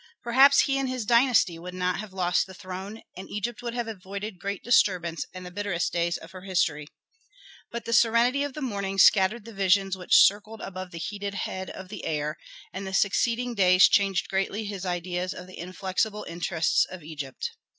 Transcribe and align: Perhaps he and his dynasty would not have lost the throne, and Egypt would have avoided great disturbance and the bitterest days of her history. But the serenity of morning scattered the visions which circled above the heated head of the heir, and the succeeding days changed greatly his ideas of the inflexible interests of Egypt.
Perhaps 0.23 0.61
he 0.61 0.79
and 0.79 0.89
his 0.89 1.05
dynasty 1.05 1.59
would 1.59 1.75
not 1.75 1.99
have 1.99 2.11
lost 2.11 2.47
the 2.47 2.55
throne, 2.55 3.03
and 3.15 3.29
Egypt 3.29 3.61
would 3.61 3.75
have 3.75 3.87
avoided 3.87 4.39
great 4.39 4.63
disturbance 4.63 5.27
and 5.31 5.45
the 5.45 5.51
bitterest 5.51 5.93
days 5.93 6.17
of 6.17 6.31
her 6.31 6.41
history. 6.41 6.87
But 7.71 7.85
the 7.85 7.93
serenity 7.93 8.41
of 8.41 8.59
morning 8.59 8.97
scattered 8.97 9.45
the 9.45 9.53
visions 9.53 9.95
which 9.95 10.17
circled 10.25 10.59
above 10.61 10.89
the 10.89 10.97
heated 10.97 11.35
head 11.35 11.69
of 11.69 11.89
the 11.89 12.03
heir, 12.03 12.39
and 12.73 12.87
the 12.87 12.95
succeeding 12.95 13.53
days 13.53 13.87
changed 13.87 14.27
greatly 14.27 14.65
his 14.65 14.87
ideas 14.87 15.35
of 15.35 15.45
the 15.45 15.59
inflexible 15.59 16.25
interests 16.27 16.83
of 16.89 17.03
Egypt. 17.03 17.51